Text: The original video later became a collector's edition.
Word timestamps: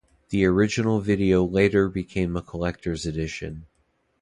The 0.29 0.45
original 0.45 0.99
video 0.99 1.45
later 1.45 1.87
became 1.87 2.35
a 2.35 2.41
collector's 2.41 3.05
edition. 3.05 3.67